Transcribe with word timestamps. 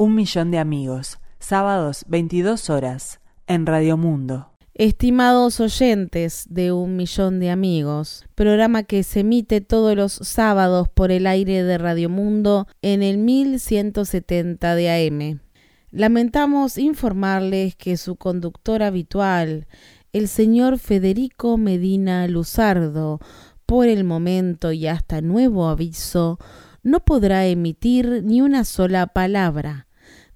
Un 0.00 0.14
millón 0.14 0.52
de 0.52 0.58
amigos, 0.58 1.18
sábados 1.40 2.04
22 2.06 2.70
horas, 2.70 3.18
en 3.48 3.66
Radio 3.66 3.96
Mundo. 3.96 4.52
Estimados 4.74 5.58
oyentes 5.58 6.46
de 6.48 6.70
Un 6.70 6.94
Millón 6.94 7.40
de 7.40 7.50
Amigos, 7.50 8.24
programa 8.36 8.84
que 8.84 9.02
se 9.02 9.20
emite 9.20 9.60
todos 9.60 9.96
los 9.96 10.12
sábados 10.12 10.88
por 10.88 11.10
el 11.10 11.26
aire 11.26 11.64
de 11.64 11.78
Radio 11.78 12.08
Mundo 12.08 12.68
en 12.80 13.02
el 13.02 13.18
1170 13.18 14.76
de 14.76 14.88
AM. 15.08 15.40
Lamentamos 15.90 16.78
informarles 16.78 17.74
que 17.74 17.96
su 17.96 18.14
conductor 18.14 18.84
habitual, 18.84 19.66
el 20.12 20.28
señor 20.28 20.78
Federico 20.78 21.58
Medina 21.58 22.28
Luzardo, 22.28 23.18
por 23.66 23.88
el 23.88 24.04
momento 24.04 24.70
y 24.70 24.86
hasta 24.86 25.22
nuevo 25.22 25.66
aviso, 25.66 26.38
no 26.84 27.04
podrá 27.04 27.46
emitir 27.46 28.22
ni 28.22 28.40
una 28.40 28.62
sola 28.62 29.08
palabra 29.08 29.87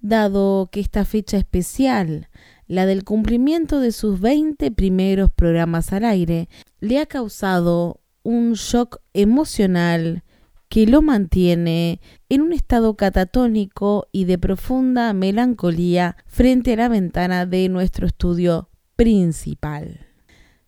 dado 0.03 0.69
que 0.71 0.81
esta 0.81 1.05
fecha 1.05 1.39
especial, 1.39 2.29
la 2.67 2.85
del 2.87 3.05
cumplimiento 3.05 3.81
de 3.81 3.93
sus 3.93 4.21
20 4.21 4.71
primeros 4.73 5.31
programas 5.31 5.93
al 5.93 6.05
aire, 6.05 6.49
le 6.81 6.99
ha 6.99 7.07
causado 7.07 8.01
un 8.23 8.53
shock 8.53 8.99
emocional 9.15 10.25
que 10.69 10.87
lo 10.87 11.03
mantiene 11.03 12.01
en 12.29 12.41
un 12.41 12.53
estado 12.53 12.97
catatónico 12.97 14.09
y 14.11 14.25
de 14.25 14.39
profunda 14.39 15.13
melancolía 15.13 16.17
frente 16.27 16.73
a 16.73 16.77
la 16.77 16.89
ventana 16.89 17.47
de 17.47 17.69
nuestro 17.69 18.07
estudio 18.07 18.71
principal. 18.97 20.07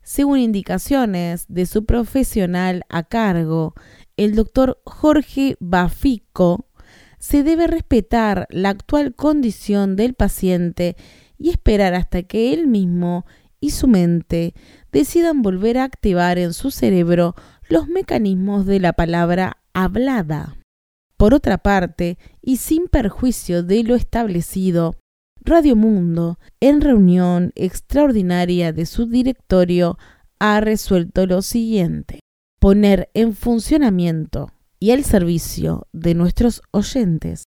Según 0.02 0.40
indicaciones 0.40 1.46
de 1.48 1.64
su 1.64 1.86
profesional 1.86 2.84
a 2.90 3.04
cargo, 3.04 3.72
el 4.18 4.34
doctor 4.34 4.78
Jorge 4.84 5.56
Bafico, 5.58 6.66
se 7.24 7.42
debe 7.42 7.66
respetar 7.66 8.46
la 8.50 8.68
actual 8.68 9.14
condición 9.14 9.96
del 9.96 10.12
paciente 10.12 10.94
y 11.38 11.48
esperar 11.48 11.94
hasta 11.94 12.22
que 12.24 12.52
él 12.52 12.66
mismo 12.66 13.24
y 13.60 13.70
su 13.70 13.88
mente 13.88 14.52
decidan 14.92 15.40
volver 15.40 15.78
a 15.78 15.84
activar 15.84 16.36
en 16.36 16.52
su 16.52 16.70
cerebro 16.70 17.34
los 17.66 17.88
mecanismos 17.88 18.66
de 18.66 18.78
la 18.78 18.92
palabra 18.92 19.56
hablada. 19.72 20.58
Por 21.16 21.32
otra 21.32 21.56
parte, 21.56 22.18
y 22.42 22.58
sin 22.58 22.88
perjuicio 22.88 23.62
de 23.62 23.84
lo 23.84 23.94
establecido, 23.94 24.94
Radio 25.40 25.76
Mundo, 25.76 26.38
en 26.60 26.82
reunión 26.82 27.52
extraordinaria 27.54 28.74
de 28.74 28.84
su 28.84 29.06
directorio, 29.06 29.96
ha 30.38 30.60
resuelto 30.60 31.24
lo 31.24 31.40
siguiente. 31.40 32.20
Poner 32.60 33.08
en 33.14 33.32
funcionamiento 33.32 34.50
y 34.84 34.90
el 34.90 35.02
servicio 35.02 35.88
de 35.94 36.12
nuestros 36.14 36.60
oyentes. 36.70 37.44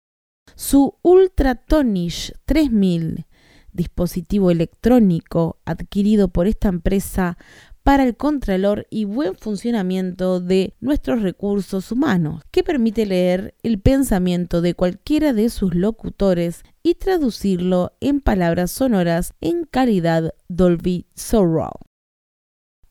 Su 0.56 0.96
Ultratonish 1.04 2.34
3000, 2.46 3.28
dispositivo 3.72 4.50
electrónico 4.50 5.60
adquirido 5.64 6.30
por 6.30 6.48
esta 6.48 6.70
empresa 6.70 7.38
para 7.84 8.06
el 8.06 8.18
contralor 8.18 8.88
y 8.90 9.06
buen 9.06 9.36
funcionamiento 9.36 10.40
de 10.40 10.74
nuestros 10.80 11.22
recursos 11.22 11.92
humanos, 11.92 12.42
que 12.50 12.64
permite 12.64 13.06
leer 13.06 13.54
el 13.62 13.80
pensamiento 13.80 14.62
de 14.62 14.74
cualquiera 14.74 15.32
de 15.32 15.52
sus 15.52 15.76
locutores 15.76 16.64
y 16.82 16.96
traducirlo 16.96 17.92
en 18.02 18.20
palabras 18.20 18.72
sonoras 18.72 19.36
en 19.42 19.66
calidad 19.66 20.34
Dolby 20.48 21.06
Surround. 21.14 21.86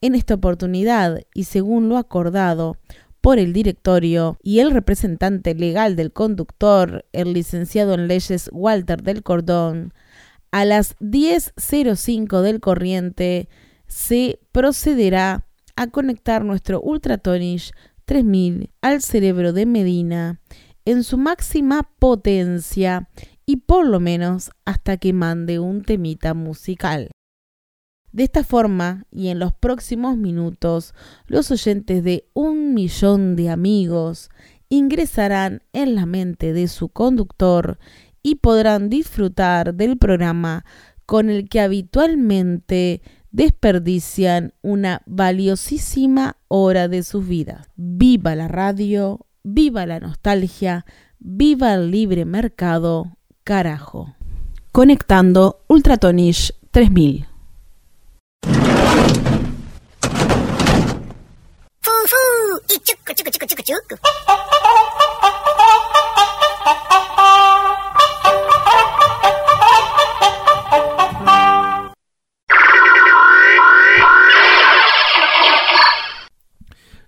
En 0.01 0.15
esta 0.15 0.35
oportunidad, 0.35 1.23
y 1.35 1.45
según 1.45 1.89
lo 1.89 1.97
acordado, 1.97 2.77
por 3.27 3.41
el 3.41 3.53
directorio 3.53 4.39
y 4.41 4.61
el 4.61 4.71
representante 4.71 5.57
legal 5.57 5.97
del 5.97 6.13
conductor, 6.13 7.05
el 7.11 7.33
licenciado 7.33 7.95
en 7.95 8.07
leyes 8.07 8.49
Walter 8.53 9.03
del 9.03 9.25
Cordón, 9.25 9.93
a 10.53 10.65
las 10.65 10.97
10.05 10.99 12.41
del 12.43 12.61
corriente 12.61 13.49
se 13.89 14.39
procederá 14.53 15.45
a 15.75 15.89
conectar 15.89 16.45
nuestro 16.45 16.81
Ultratonish 16.81 17.73
3000 18.05 18.71
al 18.81 19.03
cerebro 19.03 19.53
de 19.53 19.67
Medina 19.67 20.41
en 20.85 21.03
su 21.03 21.19
máxima 21.19 21.83
potencia 21.99 23.09
y 23.45 23.57
por 23.57 23.89
lo 23.89 23.99
menos 23.99 24.53
hasta 24.65 24.99
que 24.99 25.13
mande 25.13 25.59
un 25.59 25.83
temita 25.83 26.33
musical. 26.33 27.11
De 28.17 28.25
esta 28.25 28.45
forma, 28.45 29.05
y 29.11 29.29
en 29.29 29.39
los 29.39 29.53
próximos 29.53 30.17
minutos, 30.17 30.95
los 31.27 31.51
oyentes 31.51 32.03
de 32.03 32.27
un 32.33 32.73
millón 32.73 33.37
de 33.37 33.51
amigos 33.51 34.31
ingresarán 34.71 35.61
en 35.75 35.95
la 35.95 36.07
mente 36.07 36.55
de 36.55 36.67
su 36.69 36.89
conductor 36.89 37.79
y 38.23 38.37
podrán 38.37 38.89
disfrutar 38.89 39.75
del 39.75 39.99
programa 39.99 40.65
con 41.05 41.29
el 41.29 41.51
que 41.51 41.61
habitualmente 41.61 43.03
desperdician 43.33 44.55
una 44.63 45.03
valiosísima 45.05 46.39
hora 46.49 46.89
de 46.89 47.03
sus 47.03 47.29
vidas. 47.29 47.69
Viva 47.77 48.35
la 48.35 48.49
radio, 48.49 49.27
viva 49.43 49.85
la 49.85 50.01
nostalgia, 50.01 50.87
viva 51.19 51.75
el 51.75 51.91
libre 51.91 52.25
mercado, 52.25 53.19
carajo. 53.45 54.15
Conectando 54.73 55.65
Ultratonish 55.69 56.55
3000. 56.71 57.36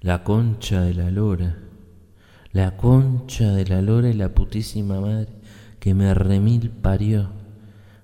La 0.00 0.24
concha 0.24 0.80
de 0.80 0.94
la 0.94 1.10
lora, 1.10 1.58
la 2.52 2.76
concha 2.76 3.52
de 3.52 3.66
la 3.66 3.82
lora 3.82 4.08
y 4.08 4.14
la 4.14 4.32
putísima 4.32 5.00
madre 5.00 5.28
que 5.80 5.92
me 5.92 6.14
remil 6.14 6.70
parió. 6.70 7.28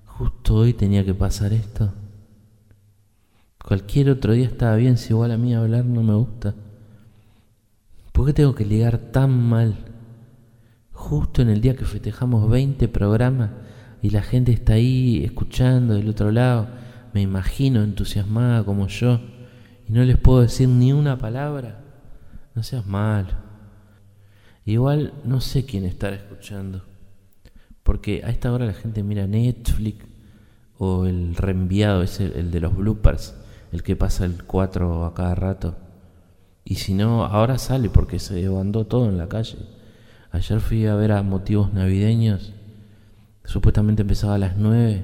Justo 0.05 0.55
hoy 0.55 0.73
tenía 0.73 1.03
que 1.03 1.15
pasar 1.15 1.51
esto. 1.51 1.93
Cualquier 3.65 4.11
otro 4.11 4.33
día 4.33 4.45
estaba 4.45 4.75
bien, 4.75 4.95
si 4.95 5.11
igual 5.11 5.31
a 5.31 5.39
mí 5.39 5.55
hablar 5.55 5.85
no 5.85 6.03
me 6.03 6.13
gusta. 6.13 6.53
¿Por 8.11 8.27
qué 8.27 8.33
tengo 8.33 8.53
que 8.53 8.63
ligar 8.63 8.99
tan 8.99 9.31
mal? 9.31 9.73
Justo 10.91 11.41
en 11.41 11.49
el 11.49 11.61
día 11.61 11.75
que 11.75 11.83
festejamos 11.83 12.47
20 12.47 12.87
programas 12.89 13.49
y 14.03 14.11
la 14.11 14.21
gente 14.21 14.51
está 14.51 14.73
ahí 14.73 15.23
escuchando 15.25 15.95
del 15.95 16.09
otro 16.09 16.29
lado, 16.31 16.67
me 17.11 17.23
imagino 17.23 17.81
entusiasmada 17.81 18.63
como 18.63 18.85
yo, 18.85 19.19
y 19.89 19.93
no 19.93 20.03
les 20.03 20.17
puedo 20.17 20.41
decir 20.41 20.69
ni 20.69 20.93
una 20.93 21.17
palabra. 21.17 21.81
No 22.53 22.61
seas 22.61 22.85
mal. 22.85 23.25
Igual 24.63 25.11
no 25.23 25.41
sé 25.41 25.65
quién 25.65 25.85
estará 25.85 26.17
escuchando. 26.17 26.83
Porque 27.81 28.21
a 28.23 28.29
esta 28.29 28.53
hora 28.53 28.67
la 28.67 28.73
gente 28.73 29.01
mira 29.01 29.25
Netflix 29.25 30.05
o 30.77 31.07
el 31.07 31.35
reenviado, 31.35 32.03
es 32.03 32.19
el 32.19 32.51
de 32.51 32.59
los 32.59 32.75
bloopers 32.77 33.33
el 33.75 33.83
que 33.83 33.95
pasa 33.95 34.25
el 34.25 34.43
4 34.43 35.05
a 35.05 35.13
cada 35.13 35.35
rato. 35.35 35.75
Y 36.63 36.75
si 36.75 36.93
no, 36.93 37.25
ahora 37.25 37.57
sale 37.57 37.89
porque 37.89 38.19
se 38.19 38.41
levantó 38.41 38.85
todo 38.85 39.07
en 39.07 39.17
la 39.17 39.27
calle. 39.27 39.57
Ayer 40.31 40.59
fui 40.59 40.85
a 40.87 40.95
ver 40.95 41.11
a 41.11 41.21
motivos 41.23 41.73
navideños. 41.73 42.53
Supuestamente 43.43 44.01
empezaba 44.01 44.35
a 44.35 44.39
las 44.39 44.57
9 44.57 45.03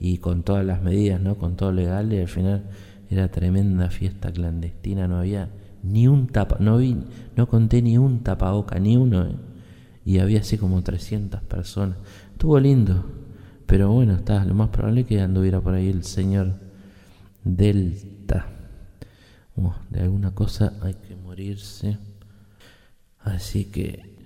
y 0.00 0.18
con 0.18 0.42
todas 0.42 0.64
las 0.64 0.82
medidas, 0.82 1.20
¿no? 1.20 1.36
Con 1.36 1.56
todo 1.56 1.72
legal 1.72 2.12
y 2.12 2.20
al 2.20 2.28
final 2.28 2.64
era 3.08 3.30
tremenda 3.30 3.90
fiesta 3.90 4.32
clandestina, 4.32 5.06
no 5.06 5.18
había 5.18 5.50
ni 5.82 6.08
un 6.08 6.26
tapa, 6.26 6.56
no 6.58 6.78
vi, 6.78 6.96
no 7.36 7.48
conté 7.48 7.80
ni 7.82 7.98
un 7.98 8.24
tapaboca, 8.24 8.80
ni 8.80 8.96
uno, 8.96 9.26
¿eh? 9.26 9.36
y 10.04 10.18
había 10.18 10.40
así 10.40 10.58
como 10.58 10.82
300 10.82 11.42
personas. 11.42 11.98
Estuvo 12.32 12.58
lindo, 12.58 13.04
pero 13.66 13.92
bueno, 13.92 14.14
está, 14.14 14.44
lo 14.44 14.54
más 14.54 14.70
probable 14.70 15.02
es 15.02 15.06
que 15.06 15.20
anduviera 15.20 15.60
por 15.60 15.74
ahí 15.74 15.88
el 15.88 16.02
señor 16.02 16.54
delta. 19.56 19.80
de 19.90 20.00
alguna 20.00 20.34
cosa 20.34 20.74
hay 20.82 20.94
que 20.94 21.16
morirse. 21.16 21.98
Así 23.20 23.66
que 23.66 24.16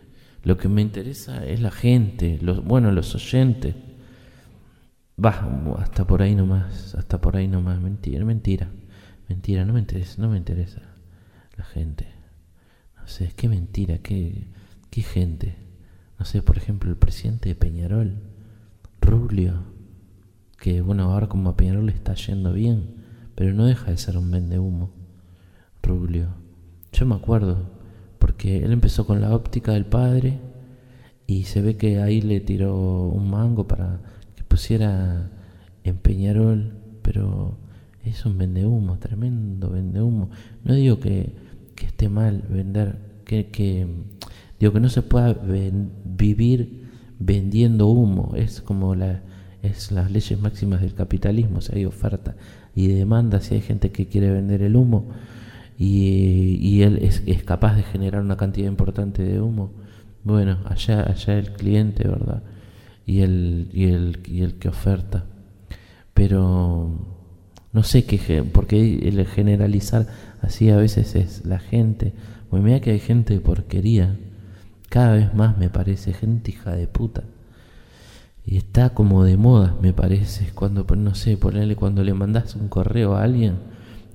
lo 0.43 0.57
que 0.57 0.69
me 0.69 0.83
interesa 0.83 1.45
es 1.47 1.61
la 1.61 1.71
gente, 1.71 2.39
los, 2.41 2.65
bueno, 2.65 2.93
los 2.93 3.15
oyentes. 3.15 3.75
Va, 5.23 5.75
hasta 5.79 6.07
por 6.07 6.23
ahí 6.23 6.35
nomás, 6.35 6.95
hasta 6.95 7.21
por 7.21 7.37
ahí 7.37 7.47
nomás. 7.47 7.81
Mentira, 7.81 8.25
mentira, 8.25 8.71
mentira, 9.29 9.65
no 9.65 9.75
me 9.75 9.81
interesa, 9.81 10.21
no 10.21 10.31
me 10.31 10.39
interesa 10.39 10.81
la 11.57 11.65
gente. 11.65 12.07
No 12.97 13.07
sé, 13.07 13.33
que 13.37 13.49
mentira, 13.49 13.99
qué, 13.99 14.49
qué 14.91 15.03
gente. 15.03 15.57
No 16.19 16.25
sé, 16.25 16.43
por 16.43 16.57
ejemplo, 16.57 16.91
el 16.91 16.97
presidente 16.97 17.51
de 17.51 17.55
Peñarol, 17.55 18.23
Rubio, 19.01 19.65
que 20.59 20.81
bueno, 20.81 21.05
ahora 21.05 21.29
como 21.29 21.51
a 21.51 21.57
Peñarol 21.57 21.87
le 21.87 21.93
está 21.93 22.15
yendo 22.15 22.53
bien, 22.53 22.97
pero 23.35 23.53
no 23.55 23.67
deja 23.67 23.91
de 23.91 23.97
ser 23.97 24.17
un 24.17 24.31
vende 24.31 24.59
humo. 24.59 25.00
Rubio. 25.91 26.29
Yo 26.93 27.05
me 27.05 27.17
acuerdo, 27.17 27.69
porque 28.21 28.59
él 28.59 28.73
empezó 28.73 29.07
con 29.07 29.21
la 29.21 29.35
óptica 29.35 29.73
del 29.73 29.87
padre 29.87 30.39
y 31.27 31.45
se 31.45 31.63
ve 31.63 31.77
que 31.77 32.01
ahí 32.01 32.21
le 32.21 32.39
tiró 32.41 33.09
un 33.09 33.29
mango 33.29 33.67
para 33.67 34.01
que 34.37 34.45
pusiera 34.45 35.31
en 35.83 35.97
Peñarol, 35.97 36.75
pero 37.03 37.59
es 38.05 38.25
un 38.25 38.39
vendehumo, 38.39 38.99
tremendo 38.99 39.71
vendehumo. 39.71 40.31
No 40.65 40.75
digo 40.75 41.01
que, 41.01 41.35
esté 41.83 42.09
mal 42.09 42.45
vender, 42.49 42.99
que 43.25 43.87
digo 44.61 44.73
que 44.73 44.81
no 44.81 44.91
se 44.91 45.03
pueda 45.03 45.35
vivir 46.05 46.89
vendiendo 47.19 47.89
humo, 47.89 48.35
es 48.37 48.61
como 48.61 48.95
la, 48.95 49.23
es 49.63 49.91
las 49.91 50.11
leyes 50.11 50.39
máximas 50.41 50.83
del 50.83 50.95
capitalismo, 50.95 51.61
si 51.61 51.75
hay 51.75 51.85
oferta 51.85 52.37
y 52.77 52.89
demanda, 52.89 53.41
si 53.41 53.55
hay 53.55 53.61
gente 53.63 53.91
que 53.91 54.07
quiere 54.07 54.31
vender 54.31 54.63
el 54.63 54.77
humo 54.77 55.09
y, 55.83 56.59
y 56.61 56.83
él 56.83 56.99
es, 57.01 57.23
capaz 57.43 57.75
de 57.75 57.83
generar 57.83 58.21
una 58.21 58.37
cantidad 58.37 58.69
importante 58.69 59.23
de 59.23 59.41
humo, 59.41 59.73
bueno, 60.25 60.59
allá, 60.67 61.09
allá 61.09 61.39
el 61.39 61.55
cliente, 61.55 62.07
¿verdad? 62.07 62.43
Y 63.07 63.23
el, 63.23 63.71
y 63.73 63.85
el, 63.85 64.21
y 64.27 64.43
el 64.43 64.57
que 64.57 64.69
oferta. 64.69 65.25
Pero 66.13 66.91
no 67.73 67.83
sé 67.83 68.05
qué, 68.05 68.43
porque 68.43 69.09
el 69.09 69.27
generalizar 69.27 70.07
así 70.43 70.69
a 70.69 70.77
veces 70.77 71.15
es 71.15 71.47
la 71.47 71.61
gente. 71.61 72.13
Pues 72.51 72.63
mira 72.63 72.81
que 72.81 72.91
hay 72.91 73.01
gente 73.01 73.33
de 73.33 73.41
porquería. 73.41 74.19
Cada 74.91 75.15
vez 75.15 75.33
más 75.33 75.57
me 75.57 75.71
parece 75.71 76.13
gente 76.13 76.51
hija 76.51 76.73
de 76.73 76.89
puta. 76.89 77.23
Y 78.45 78.59
está 78.59 78.91
como 78.91 79.25
de 79.25 79.39
moda, 79.39 79.75
me 79.81 79.95
parece. 79.95 80.51
Cuando, 80.53 80.85
no 80.95 81.15
sé, 81.15 81.39
ponerle 81.39 81.75
cuando 81.75 82.05
le 82.05 82.13
mandas 82.13 82.55
un 82.55 82.69
correo 82.69 83.15
a 83.15 83.23
alguien 83.23 83.70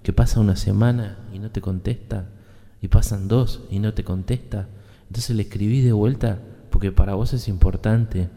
que 0.06 0.14
pasa 0.14 0.40
una 0.40 0.56
semana 0.56 1.18
y 1.34 1.40
no 1.40 1.52
te 1.52 1.60
contesta. 1.60 2.30
Y 2.82 2.88
pasan 2.88 3.28
dos 3.28 3.64
y 3.70 3.80
no 3.80 3.94
te 3.94 4.06
contesta 4.06 4.70
entonces 5.08 5.36
le 5.36 5.44
escribí 5.44 5.82
de 5.82 5.94
vuelta 5.94 6.40
porque 6.70 6.92
para 6.92 7.16
vos 7.16 7.34
es 7.34 7.48
importante 7.48 8.30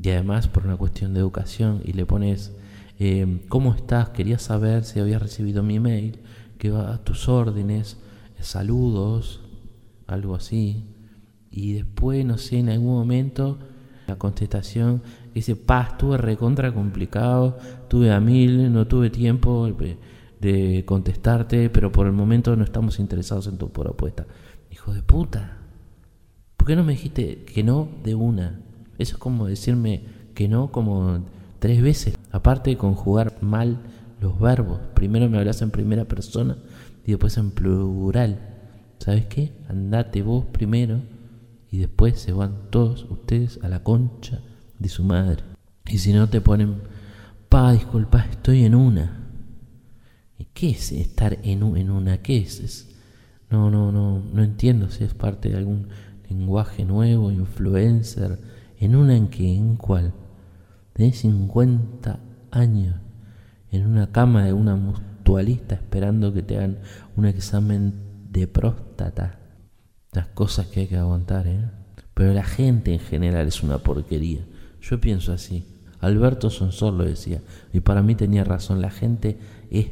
y 0.00 0.10
además 0.10 0.48
por 0.48 0.64
una 0.64 0.76
cuestión 0.76 1.12
de 1.12 1.20
educación 1.20 1.82
y 1.84 1.92
le 1.92 2.06
pones, 2.06 2.52
eh, 2.98 3.40
¿cómo 3.48 3.74
estás? 3.74 4.10
Quería 4.10 4.38
saber 4.38 4.84
si 4.84 5.00
habías 5.00 5.20
recibido 5.20 5.62
mi 5.62 5.80
mail, 5.80 6.20
que 6.56 6.70
va 6.70 6.94
a 6.94 7.04
tus 7.04 7.28
órdenes, 7.28 7.98
saludos, 8.40 9.42
algo 10.06 10.34
así. 10.34 10.86
Y 11.50 11.74
después, 11.74 12.24
no 12.24 12.38
sé, 12.38 12.58
en 12.58 12.68
algún 12.68 12.94
momento 12.94 13.58
la 14.06 14.16
contestación 14.16 15.02
dice, 15.34 15.56
paz, 15.56 15.90
estuve 15.92 16.16
recontra 16.16 16.72
complicado, 16.72 17.58
tuve 17.88 18.12
a 18.12 18.20
mil, 18.20 18.72
no 18.72 18.86
tuve 18.86 19.10
tiempo 19.10 19.66
de 20.40 20.84
contestarte, 20.86 21.70
pero 21.70 21.90
por 21.90 22.06
el 22.06 22.12
momento 22.12 22.54
no 22.56 22.64
estamos 22.64 22.98
interesados 22.98 23.46
en 23.46 23.58
tu 23.58 23.70
propuesta. 23.70 24.26
Hijo 24.70 24.92
de 24.92 25.02
puta. 25.02 25.58
¿Por 26.56 26.66
qué 26.66 26.76
no 26.76 26.84
me 26.84 26.92
dijiste 26.92 27.44
que 27.44 27.62
no 27.62 27.88
de 28.04 28.14
una? 28.14 28.60
Eso 28.98 29.14
es 29.14 29.18
como 29.18 29.46
decirme 29.46 30.02
que 30.34 30.48
no 30.48 30.70
como 30.70 31.24
tres 31.58 31.82
veces. 31.82 32.16
Aparte 32.30 32.70
de 32.70 32.76
conjugar 32.76 33.36
mal 33.40 33.78
los 34.20 34.38
verbos. 34.38 34.80
Primero 34.94 35.28
me 35.28 35.38
hablas 35.38 35.62
en 35.62 35.70
primera 35.70 36.04
persona 36.04 36.56
y 37.04 37.12
después 37.12 37.36
en 37.36 37.50
plural. 37.50 38.40
¿Sabes 38.98 39.26
qué? 39.26 39.52
Andate 39.68 40.22
vos 40.22 40.44
primero 40.52 41.00
y 41.70 41.78
después 41.78 42.18
se 42.20 42.32
van 42.32 42.70
todos 42.70 43.06
ustedes 43.10 43.58
a 43.62 43.68
la 43.68 43.82
concha 43.82 44.40
de 44.78 44.88
su 44.88 45.04
madre. 45.04 45.42
Y 45.86 45.98
si 45.98 46.12
no 46.12 46.28
te 46.28 46.40
ponen, 46.40 46.82
pa, 47.48 47.72
disculpa, 47.72 48.26
estoy 48.30 48.64
en 48.64 48.74
una. 48.74 49.27
¿Y 50.58 50.60
qué 50.60 50.70
es 50.70 50.90
estar 50.90 51.38
en, 51.44 51.76
en 51.76 51.90
una? 51.90 52.18
¿Qué 52.18 52.38
es? 52.38 52.58
es? 52.58 52.88
No, 53.48 53.70
no, 53.70 53.92
no, 53.92 54.18
no 54.18 54.42
entiendo 54.42 54.90
si 54.90 55.04
es 55.04 55.14
parte 55.14 55.50
de 55.50 55.56
algún 55.56 55.88
lenguaje 56.28 56.84
nuevo, 56.84 57.30
influencer, 57.30 58.40
en 58.80 58.96
una 58.96 59.16
en 59.16 59.28
que, 59.28 59.54
en 59.54 59.76
cual, 59.76 60.12
tenés 60.94 61.20
50 61.20 62.18
años 62.50 62.96
en 63.70 63.86
una 63.86 64.10
cama 64.10 64.44
de 64.44 64.52
una 64.52 64.74
mutualista 64.74 65.76
esperando 65.76 66.32
que 66.32 66.42
te 66.42 66.56
hagan 66.56 66.78
un 67.16 67.26
examen 67.26 67.94
de 68.28 68.48
próstata. 68.48 69.38
Las 70.10 70.26
cosas 70.26 70.66
que 70.66 70.80
hay 70.80 70.86
que 70.88 70.96
aguantar, 70.96 71.46
¿eh? 71.46 71.70
Pero 72.14 72.32
la 72.34 72.44
gente 72.44 72.92
en 72.92 73.00
general 73.00 73.46
es 73.46 73.62
una 73.62 73.78
porquería. 73.78 74.44
Yo 74.80 75.00
pienso 75.00 75.32
así. 75.32 75.66
Alberto 76.00 76.50
Sonsor 76.50 76.94
lo 76.94 77.04
decía. 77.04 77.42
Y 77.72 77.78
para 77.78 78.02
mí 78.02 78.16
tenía 78.16 78.42
razón. 78.42 78.80
La 78.80 78.90
gente 78.90 79.38
es 79.70 79.86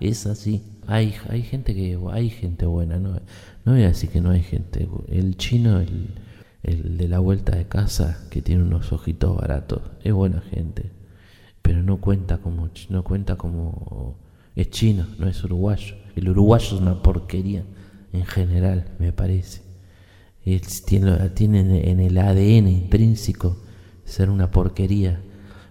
Es 0.00 0.26
así. 0.26 0.62
Hay, 0.86 1.14
hay 1.28 1.42
gente 1.42 1.74
que 1.74 1.98
hay 2.12 2.30
gente 2.30 2.66
buena, 2.66 2.98
no, 2.98 3.20
no 3.64 3.72
voy 3.72 3.82
a 3.82 3.88
decir 3.88 4.10
que 4.10 4.20
no 4.20 4.30
hay 4.30 4.42
gente. 4.42 4.88
El 5.08 5.36
chino, 5.36 5.80
el, 5.80 6.14
el 6.62 6.96
de 6.96 7.08
la 7.08 7.18
vuelta 7.18 7.56
de 7.56 7.66
casa, 7.66 8.18
que 8.30 8.42
tiene 8.42 8.62
unos 8.62 8.92
ojitos 8.92 9.36
baratos, 9.36 9.82
es 10.04 10.12
buena 10.12 10.40
gente, 10.40 10.90
pero 11.62 11.82
no 11.82 12.00
cuenta 12.00 12.38
como 12.38 12.68
no 12.88 13.04
cuenta 13.04 13.36
como 13.36 14.16
es 14.54 14.70
chino, 14.70 15.06
no 15.18 15.28
es 15.28 15.42
uruguayo. 15.44 15.96
El 16.16 16.28
uruguayo 16.30 16.76
es 16.76 16.80
una 16.80 17.02
porquería 17.02 17.62
en 18.12 18.24
general, 18.24 18.86
me 18.98 19.12
parece. 19.12 19.62
tiene, 20.86 21.28
tiene 21.30 21.90
en 21.90 22.00
el 22.00 22.18
ADN 22.18 22.68
intrínseco 22.68 23.56
ser 24.04 24.30
una 24.30 24.50
porquería. 24.50 25.20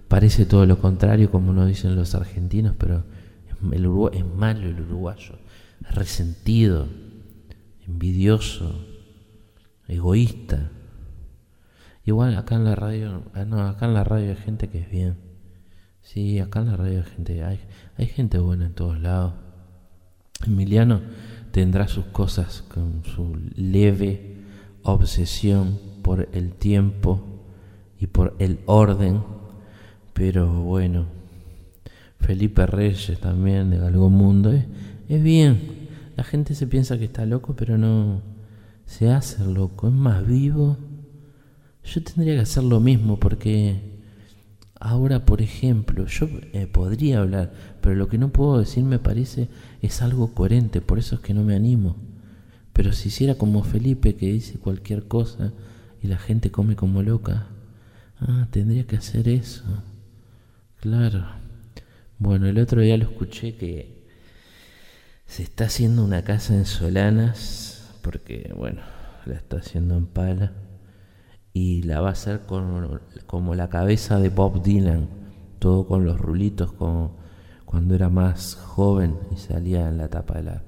Parece 0.07 0.45
todo 0.45 0.65
lo 0.65 0.79
contrario, 0.79 1.31
como 1.31 1.53
nos 1.53 1.67
dicen 1.67 1.95
los 1.95 2.15
argentinos, 2.15 2.75
pero 2.77 3.03
el 3.71 3.85
es 4.13 4.25
malo 4.25 4.67
el 4.67 4.79
uruguayo, 4.81 5.39
es 5.81 5.95
resentido, 5.95 6.87
envidioso, 7.87 8.85
egoísta. 9.87 10.71
Igual 12.05 12.35
acá 12.35 12.55
en 12.55 12.65
la 12.65 12.75
radio, 12.75 13.23
ah, 13.33 13.45
no, 13.45 13.61
acá 13.61 13.87
en 13.87 13.93
la 13.93 14.03
radio 14.03 14.29
hay 14.29 14.35
gente 14.35 14.69
que 14.69 14.79
es 14.79 14.89
bien. 14.89 15.17
Sí, 16.01 16.39
acá 16.39 16.59
en 16.59 16.67
la 16.67 16.77
radio 16.77 16.99
hay 16.99 17.11
gente, 17.11 17.43
hay, 17.43 17.59
hay 17.97 18.05
gente 18.05 18.37
buena 18.37 18.67
en 18.67 18.73
todos 18.73 18.99
lados. 18.99 19.33
Emiliano 20.45 21.01
tendrá 21.51 21.87
sus 21.87 22.05
cosas 22.05 22.61
con 22.61 23.03
su 23.05 23.39
leve 23.55 24.43
obsesión 24.83 25.79
por 26.03 26.29
el 26.33 26.53
tiempo 26.53 27.23
y 27.99 28.07
por 28.07 28.35
el 28.39 28.59
orden, 28.65 29.23
pero 30.15 30.49
bueno, 30.63 31.07
Felipe 32.21 32.65
Reyes 32.65 33.19
también 33.19 33.69
de 33.69 33.85
algún 33.85 34.13
Mundo, 34.13 34.53
es, 34.53 34.63
es 35.09 35.21
bien. 35.21 35.59
La 36.15 36.23
gente 36.23 36.55
se 36.55 36.67
piensa 36.67 36.97
que 36.97 37.03
está 37.03 37.25
loco, 37.25 37.53
pero 37.57 37.77
no 37.77 38.21
se 38.85 39.11
hace 39.11 39.43
loco, 39.43 39.89
es 39.89 39.93
más 39.93 40.25
vivo. 40.25 40.77
Yo 41.83 42.01
tendría 42.01 42.35
que 42.35 42.41
hacer 42.41 42.63
lo 42.63 42.79
mismo 42.79 43.19
porque 43.19 43.81
ahora, 44.79 45.25
por 45.25 45.41
ejemplo, 45.41 46.05
yo 46.05 46.29
eh, 46.53 46.65
podría 46.65 47.19
hablar, 47.19 47.51
pero 47.81 47.95
lo 47.95 48.07
que 48.07 48.17
no 48.17 48.29
puedo 48.29 48.57
decir 48.57 48.85
me 48.85 48.99
parece 48.99 49.49
es 49.81 50.01
algo 50.01 50.33
coherente, 50.33 50.79
por 50.79 50.97
eso 50.97 51.15
es 51.15 51.21
que 51.21 51.33
no 51.33 51.43
me 51.43 51.55
animo. 51.55 51.97
Pero 52.71 52.93
si 52.93 53.09
hiciera 53.09 53.35
como 53.35 53.63
Felipe 53.63 54.15
que 54.15 54.31
dice 54.31 54.59
cualquier 54.59 55.09
cosa 55.09 55.51
y 56.01 56.07
la 56.07 56.17
gente 56.17 56.51
come 56.51 56.77
como 56.77 57.03
loca, 57.03 57.47
ah, 58.21 58.47
tendría 58.49 58.87
que 58.87 58.95
hacer 58.95 59.27
eso. 59.27 59.65
Claro. 60.85 61.25
Bueno, 62.19 62.45
el 62.45 62.59
otro 62.59 62.79
día 62.79 62.95
lo 62.95 63.05
escuché 63.05 63.55
que 63.55 64.05
se 65.25 65.41
está 65.41 65.65
haciendo 65.65 66.05
una 66.05 66.21
casa 66.21 66.53
en 66.53 66.65
Solanas, 66.65 67.91
porque, 68.03 68.53
bueno, 68.55 68.83
la 69.25 69.33
está 69.33 69.57
haciendo 69.57 69.97
en 69.97 70.05
pala, 70.05 70.51
y 71.53 71.81
la 71.81 72.01
va 72.01 72.09
a 72.09 72.11
hacer 72.11 72.41
con, 72.41 73.01
como 73.25 73.55
la 73.55 73.67
cabeza 73.67 74.19
de 74.19 74.29
Bob 74.29 74.61
Dylan, 74.61 75.09
todo 75.57 75.87
con 75.87 76.05
los 76.05 76.19
rulitos, 76.19 76.71
como 76.71 77.17
cuando 77.65 77.95
era 77.95 78.09
más 78.09 78.53
joven 78.53 79.17
y 79.33 79.37
salía 79.37 79.89
en 79.89 79.97
la 79.97 80.09
tapa 80.09 80.35
de 80.35 80.43
la... 80.43 80.63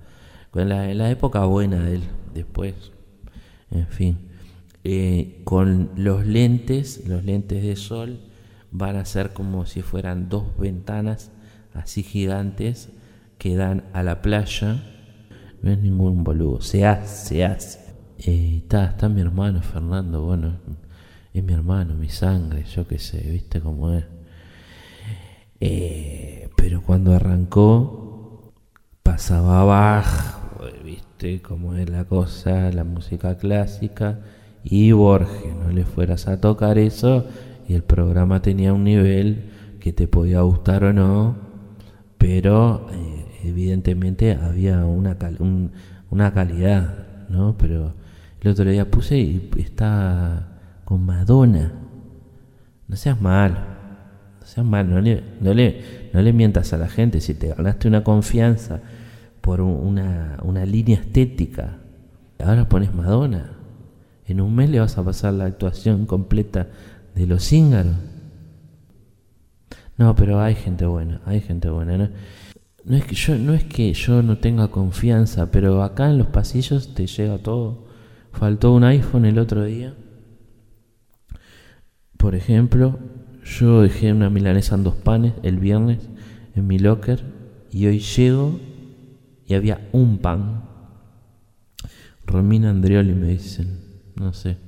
En 0.56 0.98
la, 0.98 1.12
época 1.12 1.46
buena 1.46 1.80
de 1.80 1.98
él, 1.98 2.04
después, 2.34 2.74
en 3.70 3.86
fin. 3.86 4.18
Eh, 4.84 5.42
con 5.44 5.92
los 5.96 6.26
lentes, 6.26 7.08
los 7.08 7.24
lentes 7.24 7.62
de 7.62 7.76
sol, 7.76 8.18
van 8.72 8.96
a 8.96 9.06
ser 9.06 9.34
como 9.34 9.66
si 9.66 9.82
fueran 9.82 10.30
dos 10.30 10.58
ventanas 10.58 11.32
así 11.74 12.04
gigantes 12.04 12.90
que 13.38 13.56
dan 13.56 13.86
a 13.94 14.04
la 14.04 14.22
playa. 14.22 14.84
No 15.62 15.72
es 15.72 15.80
ningún 15.80 16.24
boludo, 16.24 16.62
se 16.62 16.86
hace, 16.86 17.28
se 17.28 17.46
hace. 17.46 17.80
Eh, 18.20 18.58
está, 18.58 18.86
está 18.86 19.10
mi 19.10 19.22
hermano 19.22 19.62
Fernando, 19.62 20.24
bueno, 20.24 20.58
es 21.34 21.44
mi 21.44 21.54
hermano, 21.54 21.96
mi 21.96 22.10
sangre, 22.10 22.64
yo 22.64 22.88
qué 22.88 23.00
sé, 23.00 23.20
viste 23.30 23.62
cómo 23.62 23.92
es. 23.92 24.06
Eh, 25.60 26.50
pero 26.56 26.82
cuando 26.82 27.14
arrancó, 27.14 28.54
pasaba 29.04 29.62
abajo, 29.62 30.66
viste 30.84 31.42
cómo 31.42 31.76
es 31.76 31.90
la 31.90 32.06
cosa, 32.06 32.72
la 32.72 32.84
música 32.84 33.38
clásica. 33.38 34.20
Y 34.64 34.92
Borges, 34.92 35.56
no 35.56 35.70
le 35.72 35.86
fueras 35.86 36.28
a 36.28 36.42
tocar 36.42 36.78
eso, 36.78 37.26
y 37.68 37.74
el 37.76 37.84
programa 37.84 38.42
tenía 38.42 38.74
un 38.74 38.84
nivel 38.84 39.52
que 39.80 39.92
te 39.94 40.08
podía 40.08 40.42
gustar 40.42 40.84
o 40.86 40.94
no, 40.94 41.36
pero 42.18 42.88
eh, 42.92 43.26
evidentemente 43.44 44.34
había 44.34 44.86
una, 44.86 45.18
una 46.10 46.34
calidad, 46.34 47.28
¿no? 47.30 47.58
Pero 47.58 47.94
El 48.42 48.52
otro 48.52 48.70
día 48.70 48.90
puse 48.90 49.18
y 49.18 49.50
está 49.58 50.60
con 50.86 51.06
Madonna. 51.06 51.74
No 52.88 52.96
seas 52.96 53.20
malo. 53.20 53.56
No 54.40 54.46
seas 54.46 54.66
malo. 54.66 54.96
No 54.96 55.02
le, 55.02 55.24
no 55.42 55.54
le, 55.54 56.10
no 56.14 56.22
le 56.22 56.34
mientas 56.34 56.72
a 56.72 56.78
la 56.78 56.88
gente. 56.88 57.20
Si 57.20 57.34
te 57.34 57.50
ganaste 57.50 57.88
una 57.88 58.04
confianza 58.04 58.80
por 59.42 59.60
una, 59.60 60.38
una 60.44 60.66
línea 60.66 60.98
estética, 60.98 61.80
ahora 62.40 62.70
pones 62.70 62.94
Madonna. 62.94 63.52
En 64.26 64.42
un 64.42 64.56
mes 64.56 64.70
le 64.70 64.80
vas 64.80 64.98
a 64.98 65.04
pasar 65.04 65.34
la 65.34 65.46
actuación 65.46 66.06
completa 66.06 66.68
de 67.18 67.28
los 67.28 67.44
cíngaros. 67.44 67.96
No, 69.98 70.16
pero 70.16 70.40
hay 70.40 70.56
gente 70.56 70.86
buena, 70.86 71.22
hay 71.26 71.42
gente 71.42 71.70
buena. 71.70 71.98
¿no? 71.98 72.10
No 72.86 72.96
es 72.96 73.06
que 73.06 73.16
yo 73.16 73.36
no 73.38 73.54
es 73.54 73.64
que 73.64 73.92
yo 73.94 74.22
no 74.22 74.38
tenga 74.38 74.70
confianza, 74.70 75.52
pero 75.52 75.84
acá 75.84 76.10
en 76.10 76.20
los 76.20 76.28
pasillos 76.28 76.94
te 76.94 77.08
llega 77.08 77.40
todo. 77.40 77.88
Faltó 78.32 78.74
un 78.74 78.84
iPhone 78.84 79.26
el 79.26 79.40
otro 79.40 79.64
día. 79.64 79.96
Por 82.18 82.36
ejemplo, 82.36 83.00
yo 83.44 83.82
dejé 83.82 84.12
una 84.12 84.30
milanesa 84.30 84.76
en 84.76 84.84
dos 84.84 84.96
panes 84.96 85.34
el 85.44 85.58
viernes 85.58 86.00
en 86.56 86.68
mi 86.68 86.78
locker 86.78 87.24
y 87.72 87.88
hoy 87.88 88.00
llego 88.00 88.60
y 89.46 89.56
había 89.56 89.88
un 89.92 90.20
pan. 90.20 90.64
Romina 92.26 92.70
Andrioli 92.70 93.14
me 93.14 93.28
dicen, 93.30 93.80
no 94.16 94.34
sé. 94.34 94.67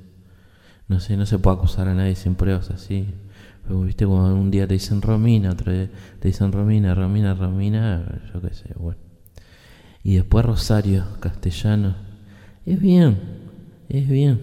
No 0.89 1.00
sé, 1.00 1.15
no 1.15 1.25
se 1.27 1.38
puede 1.38 1.55
acusar 1.55 1.88
a 1.88 1.93
nadie 1.93 2.15
sin 2.15 2.36
pruebas 2.36 2.72
así. 2.72 3.08
Pero 3.63 3.81
viste 3.81 4.08
cuando 4.08 4.36
un 4.36 4.50
día 4.50 4.67
te 4.67 4.74
dicen 4.74 5.01
Romina, 5.03 5.51
otro 5.51 5.72
día 5.72 5.89
te 6.19 6.27
dicen 6.27 6.51
Romina, 6.51 6.96
Romina, 6.96 7.36
Romina, 7.36 8.22
yo 8.34 8.41
qué 8.41 8.53
sé, 8.53 8.74
bueno. 8.75 8.98
Y 10.03 10.15
después 10.15 10.43
Rosario, 10.43 11.05
castellano. 11.19 11.96
Es 12.65 12.79
bien, 12.79 13.19
es 13.88 14.10
bien. 14.10 14.41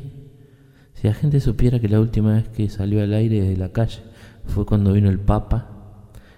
Si 0.95 1.09
la 1.09 1.15
gente 1.15 1.41
supiera 1.41 1.81
que 1.81 1.89
la 1.89 2.01
última 2.01 2.35
vez 2.35 2.49
que 2.49 2.69
salió 2.71 3.03
al 3.03 3.13
aire 3.13 3.43
de 3.43 3.57
la 3.57 3.73
calle 3.73 4.03
fue 4.47 4.65
cuando 4.65 4.93
vino 4.93 5.11
el 5.11 5.19
Papa. 5.19 5.67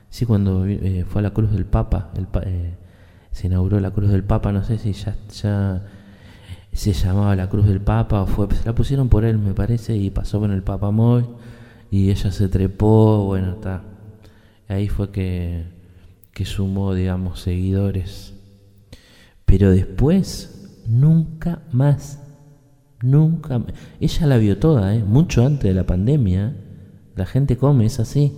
Sí, 0.09 0.25
cuando 0.25 0.65
eh, 0.67 1.05
fue 1.07 1.21
a 1.21 1.23
la 1.23 1.35
Cruz 1.35 1.53
del 1.53 1.67
Papa. 1.67 2.13
El, 2.17 2.27
eh, 2.47 2.79
se 3.31 3.47
inauguró 3.47 3.79
la 3.79 3.91
Cruz 3.91 4.11
del 4.11 4.25
Papa, 4.25 4.53
no 4.53 4.65
sé 4.65 4.79
si 4.79 4.95
ya, 4.95 5.15
ya 5.31 5.85
se 6.77 6.93
llamaba 6.93 7.35
la 7.35 7.49
Cruz 7.49 7.67
del 7.67 7.81
Papa 7.81 8.25
fue. 8.27 8.47
Se 8.55 8.65
la 8.65 8.75
pusieron 8.75 9.09
por 9.09 9.25
él, 9.25 9.39
me 9.39 9.53
parece, 9.53 9.97
y 9.97 10.11
pasó 10.11 10.39
con 10.39 10.53
el 10.53 10.63
Papa 10.63 10.91
Moy 10.91 11.25
y 11.91 12.11
ella 12.11 12.31
se 12.31 12.49
trepó, 12.49 13.25
bueno, 13.25 13.53
está. 13.53 13.83
Ahí 14.69 14.89
fue 14.89 15.11
que, 15.11 15.65
que 16.33 16.45
sumó, 16.45 16.95
digamos, 16.95 17.41
seguidores. 17.41 18.35
Pero 19.45 19.71
después, 19.71 20.83
nunca 20.87 21.63
más. 21.73 22.23
Nunca. 23.03 23.63
Ella 24.01 24.27
la 24.27 24.37
vio 24.37 24.59
toda, 24.59 24.95
¿eh? 24.95 25.03
mucho 25.03 25.47
antes 25.47 25.65
de 25.65 25.75
la 25.75 25.87
pandemia. 25.87 26.55
La 27.17 27.27
gente 27.27 27.57
come, 27.57 27.87
es 27.87 27.99
así. 28.01 28.37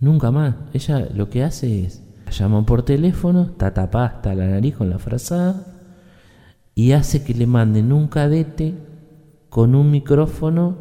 Nunca 0.00 0.30
más. 0.30 0.54
Ella 0.72 1.08
lo 1.14 1.30
que 1.30 1.44
hace 1.44 1.84
es, 1.84 2.02
llama 2.30 2.66
por 2.66 2.82
teléfono, 2.82 3.44
está 3.44 3.72
tapada 3.72 4.06
hasta 4.06 4.34
la 4.34 4.48
nariz 4.48 4.76
con 4.76 4.90
la 4.90 4.98
frazada 4.98 5.75
y 6.76 6.92
hace 6.92 7.24
que 7.24 7.34
le 7.34 7.46
manden 7.46 7.90
un 7.90 8.06
cadete 8.06 8.74
con 9.48 9.74
un 9.74 9.90
micrófono 9.90 10.76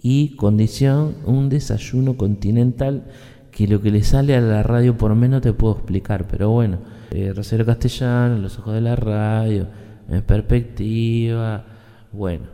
y 0.00 0.34
condición 0.36 1.14
un 1.24 1.48
desayuno 1.48 2.16
continental 2.16 3.04
que 3.52 3.68
lo 3.68 3.80
que 3.80 3.92
le 3.92 4.02
sale 4.02 4.34
a 4.34 4.40
la 4.40 4.62
radio 4.62 4.98
por 4.98 5.14
menos 5.14 5.40
te 5.40 5.52
puedo 5.52 5.76
explicar, 5.76 6.26
pero 6.28 6.50
bueno, 6.50 6.80
eh, 7.12 7.32
Rosero 7.34 7.64
Castellano, 7.64 8.38
Los 8.38 8.58
Ojos 8.58 8.74
de 8.74 8.80
la 8.80 8.96
Radio, 8.96 9.68
en 10.08 10.22
perspectiva, 10.22 11.64
bueno, 12.12 12.46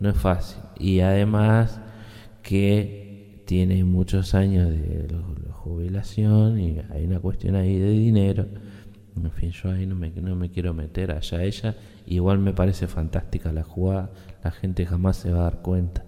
no 0.00 0.10
es 0.10 0.16
fácil. 0.16 0.60
Y 0.78 1.00
además 1.00 1.80
que 2.42 3.42
tiene 3.46 3.84
muchos 3.84 4.34
años 4.34 4.68
de, 4.68 5.08
jubilación 5.50 6.60
y 6.60 6.78
hay 6.90 7.06
una 7.06 7.20
cuestión 7.20 7.54
ahí 7.54 7.78
de 7.78 7.88
dinero. 7.88 8.46
En 9.16 9.30
fin, 9.30 9.50
yo 9.50 9.70
ahí 9.70 9.86
no 9.86 9.94
me, 9.94 10.10
no 10.10 10.34
me 10.34 10.50
quiero 10.50 10.74
meter 10.74 11.12
allá 11.12 11.42
ella. 11.42 11.76
Igual 12.06 12.38
me 12.38 12.52
parece 12.52 12.86
fantástica 12.86 13.52
la 13.52 13.62
jugada, 13.62 14.10
la 14.42 14.50
gente 14.50 14.86
jamás 14.86 15.16
se 15.16 15.30
va 15.30 15.40
a 15.40 15.44
dar 15.44 15.62
cuenta. 15.62 16.04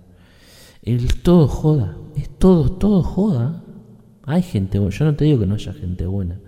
El 0.82 1.22
todo 1.22 1.48
joda, 1.48 1.96
es 2.16 2.28
todo, 2.38 2.72
todo 2.72 3.02
joda. 3.02 3.62
Hay 4.24 4.42
gente 4.42 4.78
buena, 4.78 4.94
yo 4.94 5.04
no 5.04 5.14
te 5.14 5.24
digo 5.24 5.40
que 5.40 5.46
no 5.46 5.54
haya 5.54 5.72
gente 5.72 6.06
buena, 6.06 6.40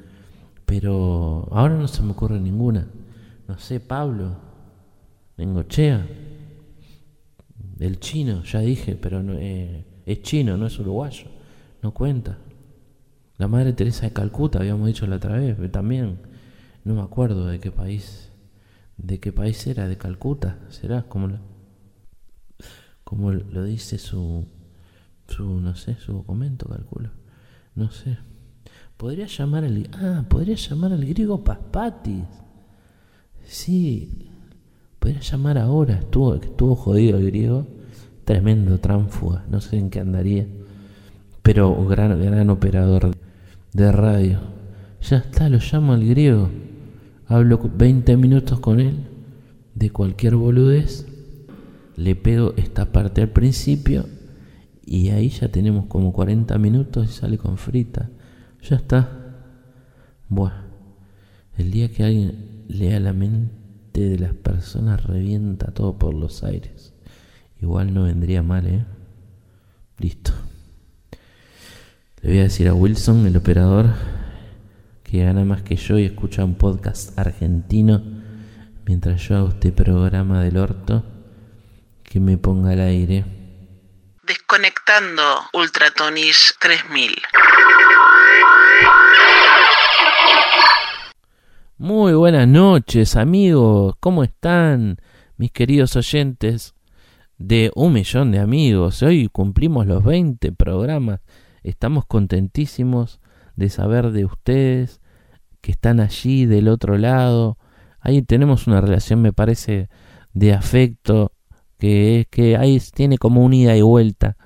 pero 0.67 1.49
ahora 1.53 1.77
no 1.77 1.87
se 1.87 2.03
me 2.03 2.13
ocurre 2.13 2.41
ninguna. 2.41 2.89
No 3.47 3.59
sé, 3.59 3.81
Pablo, 3.81 4.37
Nengochea, 5.37 6.07
el 7.79 8.01
chino, 8.01 8.43
ya 8.43 8.61
dije, 8.61 8.97
pero 9.01 9.23
no, 9.23 9.35
eh, 9.35 9.85
es 10.05 10.23
chino, 10.23 10.57
no 10.57 10.67
es 10.67 10.79
uruguayo, 10.79 11.27
no 11.83 11.95
cuenta. 11.95 12.39
La 13.39 13.47
Madre 13.47 13.73
Teresa 13.73 14.07
de 14.07 14.13
Calcuta, 14.13 14.59
habíamos 14.59 14.89
dicho 14.89 15.07
la 15.07 15.17
otra 15.17 15.37
vez, 15.37 15.57
también, 15.71 16.19
no 16.89 16.95
me 16.95 17.03
acuerdo 17.03 17.47
de 17.47 17.61
qué 17.61 17.71
país, 17.71 18.33
de 18.97 19.21
qué 19.21 19.31
país 19.31 19.67
era, 19.67 19.87
de 19.89 19.99
Calcuta, 19.99 20.59
será 20.71 21.03
como 21.03 21.29
la 21.29 21.39
como 23.05 23.33
lo 23.33 23.65
dice 23.65 23.99
su, 23.99 24.47
su, 25.29 25.61
no 25.61 25.75
sé, 25.75 25.97
su 25.97 26.13
documento, 26.13 26.69
calculo. 26.69 27.09
No 27.75 27.91
sé. 27.91 28.19
Podría 28.99 29.27
llamar 29.27 29.65
al, 29.65 29.89
ah, 29.95 30.25
podría 30.29 30.57
llamar 30.57 30.93
al 30.93 31.07
griego 31.07 31.43
Paspatis. 31.43 32.25
Sí, 33.45 34.31
podría 34.99 35.21
llamar 35.21 35.57
ahora. 35.57 35.95
Estuvo, 35.95 36.35
estuvo 36.35 36.77
jodido 36.77 37.17
el 37.17 37.27
griego. 37.27 37.67
Tremendo 38.27 38.79
tránfuga, 38.79 39.47
no 39.49 39.63
sé 39.63 39.79
en 39.79 39.89
qué 39.89 40.01
andaría. 40.01 40.47
Pero 41.43 41.83
gran, 41.87 42.21
gran 42.21 42.51
operador 42.51 43.17
de 43.73 43.91
radio. 43.91 44.41
Ya 45.01 45.17
está, 45.17 45.49
lo 45.49 45.59
llamo 45.59 45.95
al 45.95 46.07
griego. 46.07 46.51
Hablo 47.31 47.61
20 47.63 48.17
minutos 48.17 48.59
con 48.59 48.81
él 48.81 49.07
de 49.75 49.91
cualquier 49.91 50.35
boludez 50.37 51.07
le 51.95 52.17
pego 52.17 52.55
esta 52.57 52.91
parte 52.91 53.21
al 53.21 53.29
principio 53.29 54.07
y 54.87 55.11
ahí 55.11 55.29
ya 55.29 55.49
tenemos 55.49 55.85
como 55.87 56.15
40 56.15 56.57
minutos 56.57 57.07
y 57.07 57.13
sale 57.13 57.37
con 57.37 57.59
frita. 57.59 58.09
Ya 58.63 58.77
está. 58.77 59.11
Bueno, 60.31 60.57
el 61.59 61.71
día 61.71 61.91
que 61.91 62.03
alguien 62.03 62.65
lea 62.69 62.99
la 62.99 63.13
mente 63.13 64.09
de 64.09 64.19
las 64.19 64.33
personas 64.33 65.05
revienta 65.05 65.75
todo 65.75 65.99
por 65.99 66.15
los 66.15 66.43
aires. 66.45 66.95
Igual 67.61 67.93
no 67.93 68.05
vendría 68.05 68.43
mal, 68.43 68.67
¿eh? 68.69 68.87
Listo. 69.99 70.33
Le 72.23 72.31
voy 72.31 72.39
a 72.39 72.45
decir 72.45 72.69
a 72.69 72.75
Wilson, 72.75 73.27
el 73.27 73.37
operador, 73.37 73.91
que 75.11 75.25
gana 75.25 75.43
más 75.45 75.63
que 75.63 75.77
yo 75.77 75.99
y 75.99 76.05
escucha 76.05 76.45
un 76.45 76.57
podcast 76.57 77.19
argentino 77.19 78.03
mientras 78.85 79.27
yo 79.27 79.39
hago 79.39 79.49
este 79.49 79.73
programa 79.73 80.43
del 80.43 80.59
orto 80.59 81.03
que 82.03 82.21
me 82.21 82.37
ponga 82.37 82.73
al 82.73 82.81
aire. 82.81 83.25
Desconectando 84.23 85.23
Ultratonis 85.55 86.55
3000. 86.61 87.23
Muy 91.79 92.13
buenas 92.13 92.47
noches 92.47 93.17
amigos, 93.17 93.95
¿cómo 94.01 94.25
están 94.25 94.99
mis 95.39 95.53
queridos 95.53 95.97
oyentes 95.97 96.75
de 97.39 97.71
un 97.75 97.95
millón 97.95 98.33
de 98.33 98.41
amigos? 98.41 99.03
Hoy 99.03 99.29
cumplimos 99.29 99.87
los 99.87 100.05
20 100.05 100.53
programas, 100.53 101.21
estamos 101.63 102.05
contentísimos 102.05 103.18
de 103.59 103.71
saber 103.71 104.13
de 104.13 104.25
ustedes 104.25 105.01
que 105.61 105.73
están 105.73 105.99
allí 105.99 106.47
del 106.47 106.69
otro 106.69 106.97
lado. 106.97 107.59
Ahí 107.99 108.23
tenemos 108.23 108.69
una 108.69 108.81
relación, 108.81 109.21
me 109.21 109.33
parece, 109.33 109.89
de 110.33 110.53
afecto 110.53 111.33
que, 111.77 112.29
que 112.31 112.57
ahí 112.57 112.81
tiene 112.95 113.19
como 113.19 113.45
un 113.45 113.53
ida 113.53 113.77
y 113.77 113.83
vuelta 113.83 114.37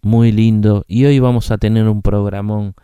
muy 0.00 0.32
lindo. 0.32 0.84
Y 0.88 1.04
hoy 1.04 1.18
vamos 1.18 1.50
a 1.50 1.58
tener 1.58 1.86
un 1.86 2.00
programón. 2.00 2.74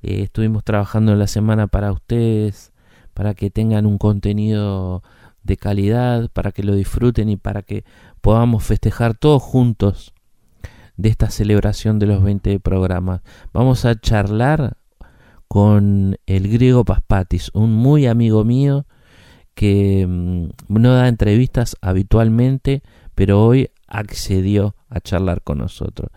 Eh, 0.00 0.22
estuvimos 0.22 0.64
trabajando 0.64 1.14
la 1.14 1.26
semana 1.26 1.66
para 1.66 1.92
ustedes, 1.92 2.72
para 3.12 3.34
que 3.34 3.50
tengan 3.50 3.84
un 3.84 3.98
contenido 3.98 5.02
de 5.42 5.58
calidad, 5.58 6.30
para 6.32 6.52
que 6.52 6.62
lo 6.62 6.74
disfruten 6.74 7.28
y 7.28 7.36
para 7.36 7.60
que 7.60 7.84
podamos 8.22 8.64
festejar 8.64 9.14
todos 9.14 9.42
juntos 9.42 10.14
de 10.96 11.10
esta 11.10 11.28
celebración 11.28 11.98
de 11.98 12.06
los 12.06 12.22
20 12.22 12.60
programas. 12.60 13.20
Vamos 13.52 13.84
a 13.84 13.94
charlar 13.94 14.77
con 15.48 16.18
el 16.26 16.48
griego 16.48 16.84
Paspatis, 16.84 17.50
un 17.54 17.72
muy 17.72 18.06
amigo 18.06 18.44
mío 18.44 18.86
que 19.54 20.06
mm, 20.06 20.48
no 20.68 20.94
da 20.94 21.08
entrevistas 21.08 21.76
habitualmente, 21.80 22.82
pero 23.14 23.44
hoy 23.44 23.70
accedió 23.88 24.76
a 24.88 25.00
charlar 25.00 25.42
con 25.42 25.58
nosotros. 25.58 26.10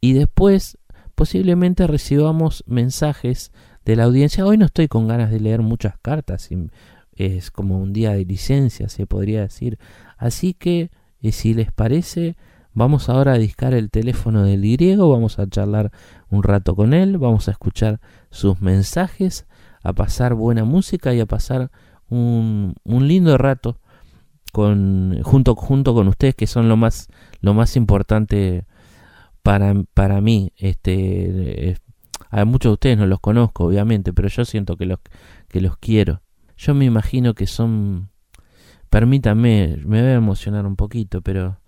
Y 0.00 0.12
después 0.12 0.78
posiblemente 1.14 1.86
recibamos 1.86 2.62
mensajes 2.66 3.52
de 3.84 3.96
la 3.96 4.04
audiencia. 4.04 4.46
Hoy 4.46 4.58
no 4.58 4.66
estoy 4.66 4.88
con 4.88 5.08
ganas 5.08 5.30
de 5.30 5.40
leer 5.40 5.62
muchas 5.62 5.98
cartas, 6.00 6.48
es 7.12 7.50
como 7.50 7.78
un 7.78 7.92
día 7.92 8.12
de 8.12 8.24
licencia, 8.24 8.88
se 8.88 9.06
podría 9.06 9.42
decir. 9.42 9.78
Así 10.16 10.54
que, 10.54 10.90
y 11.20 11.32
si 11.32 11.54
les 11.54 11.72
parece, 11.72 12.36
vamos 12.74 13.08
ahora 13.08 13.32
a 13.32 13.38
discar 13.38 13.72
el 13.72 13.90
teléfono 13.90 14.42
del 14.42 14.60
griego, 14.60 15.10
vamos 15.10 15.38
a 15.38 15.48
charlar 15.48 15.92
un 16.28 16.42
rato 16.42 16.74
con 16.74 16.92
él, 16.92 17.18
vamos 17.18 17.48
a 17.48 17.52
escuchar 17.52 18.00
sus 18.30 18.60
mensajes, 18.60 19.46
a 19.82 19.92
pasar 19.92 20.34
buena 20.34 20.64
música 20.64 21.14
y 21.14 21.20
a 21.20 21.26
pasar 21.26 21.70
un, 22.08 22.74
lindo 22.84 23.38
rato 23.38 23.78
con, 24.52 25.20
junto, 25.22 25.54
junto 25.54 25.94
con 25.94 26.08
ustedes, 26.08 26.34
que 26.34 26.46
son 26.46 26.68
lo 26.68 26.76
más, 26.76 27.08
lo 27.40 27.54
más 27.54 27.76
importante 27.76 28.66
para, 29.42 29.74
para 29.94 30.20
mí. 30.20 30.52
Este, 30.56 31.78
a 32.30 32.44
muchos 32.44 32.70
de 32.70 32.74
ustedes 32.74 32.98
no 32.98 33.06
los 33.06 33.20
conozco, 33.20 33.64
obviamente, 33.66 34.12
pero 34.12 34.28
yo 34.28 34.44
siento 34.44 34.76
que 34.76 34.86
los, 34.86 34.98
que 35.48 35.60
los 35.60 35.76
quiero. 35.76 36.22
Yo 36.56 36.74
me 36.74 36.84
imagino 36.84 37.34
que 37.34 37.46
son, 37.46 38.10
permítanme, 38.90 39.78
me 39.84 40.00
voy 40.02 40.10
a 40.10 40.14
emocionar 40.14 40.66
un 40.66 40.76
poquito, 40.76 41.20
pero 41.20 41.58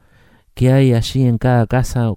que 0.57 0.73
hay 0.73 0.95
allí 0.95 1.27
en 1.27 1.37
cada 1.37 1.67
casa 1.67 2.11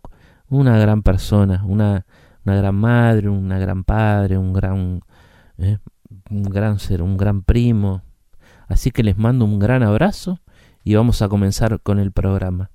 una 0.48 0.79
gran 0.79 1.03
persona, 1.03 1.62
una, 1.65 2.05
una 2.46 2.55
gran 2.55 2.74
madre, 2.74 3.27
una 3.27 3.60
gran 3.60 3.84
padre, 3.84 4.38
un 4.38 4.53
gran, 4.53 5.01
eh, 5.58 5.77
un 6.29 6.43
gran 6.43 6.79
ser, 6.79 7.01
un 7.01 7.17
gran 7.17 7.43
primo. 7.43 8.01
Así 8.69 8.91
que 8.91 9.03
les 9.03 9.17
mando 9.17 9.43
un 9.43 9.60
gran 9.60 9.84
abrazo 9.84 10.39
y 10.86 10.96
vamos 10.96 11.22
a 11.22 11.27
comenzar 11.27 11.81
con 11.81 12.00
el 12.00 12.13
programa. 12.13 12.72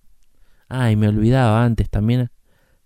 Ah, 0.68 0.90
y 0.90 0.96
me 0.96 1.08
olvidaba 1.08 1.64
antes 1.64 1.88
también 1.88 2.30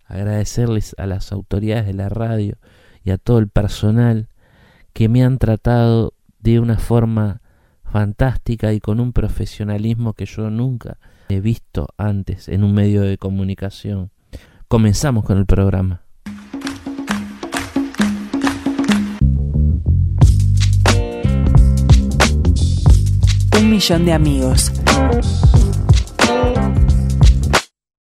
agradecerles 0.06 0.94
a 0.99 1.06
las 1.06 1.32
autoridades 1.32 1.85
de 1.85 1.94
la 1.94 2.08
radio 2.08 2.58
y 3.02 3.11
a 3.11 3.18
todo 3.18 3.40
el 3.40 3.49
personal 3.49 4.28
que 4.92 5.08
me 5.08 5.25
han 5.25 5.38
tratado 5.38 6.14
de 6.38 6.61
una 6.61 6.78
forma 6.78 7.42
fantástica 7.82 8.73
y 8.73 8.78
con 8.78 9.00
un 9.00 9.12
profesionalismo 9.12 10.12
que 10.12 10.26
yo 10.26 10.49
nunca 10.49 10.99
he 11.28 11.40
visto 11.40 11.88
antes 11.97 12.49
en 12.49 12.64
un 12.64 12.75
medio 12.75 13.02
de 13.02 13.18
comunicación. 13.18 14.11
Comenzamos 14.66 15.25
con 15.25 15.38
el 15.38 15.47
programa. 15.47 16.02
Un 23.58 23.70
millón 23.70 24.04
de 24.04 24.12
amigos. 24.12 24.73